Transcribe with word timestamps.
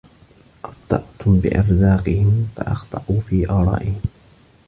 أَبْطَأْتُمْ 0.65 1.39
بِأَرْزَاقِهِمْ 1.39 2.47
فَأَخْطَئُوا 2.55 3.21
فِي 3.21 3.49
آرَائِهِمْ 3.49 4.01